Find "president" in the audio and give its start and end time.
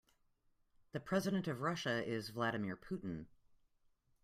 0.99-1.47